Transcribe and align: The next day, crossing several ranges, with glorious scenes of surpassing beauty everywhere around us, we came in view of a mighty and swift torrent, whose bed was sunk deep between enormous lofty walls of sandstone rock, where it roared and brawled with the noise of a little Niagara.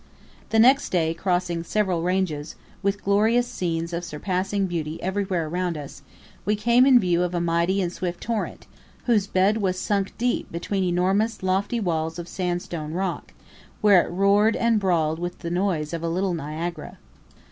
The 0.49 0.57
next 0.57 0.89
day, 0.89 1.13
crossing 1.13 1.61
several 1.63 2.01
ranges, 2.01 2.55
with 2.81 3.03
glorious 3.03 3.45
scenes 3.45 3.93
of 3.93 4.03
surpassing 4.03 4.65
beauty 4.65 4.99
everywhere 5.03 5.45
around 5.47 5.77
us, 5.77 6.01
we 6.43 6.55
came 6.55 6.87
in 6.87 6.99
view 6.99 7.21
of 7.21 7.35
a 7.35 7.39
mighty 7.39 7.83
and 7.83 7.93
swift 7.93 8.19
torrent, 8.19 8.65
whose 9.05 9.27
bed 9.27 9.57
was 9.57 9.77
sunk 9.77 10.17
deep 10.17 10.51
between 10.51 10.83
enormous 10.85 11.43
lofty 11.43 11.79
walls 11.79 12.17
of 12.17 12.27
sandstone 12.27 12.93
rock, 12.93 13.31
where 13.81 14.03
it 14.03 14.09
roared 14.09 14.55
and 14.55 14.79
brawled 14.79 15.19
with 15.19 15.37
the 15.37 15.51
noise 15.51 15.93
of 15.93 16.01
a 16.01 16.09
little 16.09 16.33
Niagara. 16.33 16.97